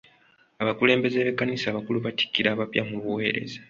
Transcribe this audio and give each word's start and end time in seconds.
Abakulembeze 0.61 1.17
b'ekkanisa 1.25 1.65
abakulu 1.69 1.97
battikira 2.05 2.47
abapya 2.51 2.83
mu 2.89 2.97
buwereza. 3.03 3.57